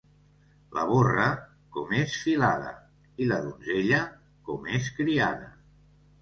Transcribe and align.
La 0.77 0.85
borra, 0.91 1.27
com 1.75 1.93
és 1.97 2.15
filada, 2.21 2.71
i 3.21 3.27
la 3.33 3.37
donzella, 3.45 4.01
com 4.49 4.67
és 4.79 4.91
criada. 5.03 5.53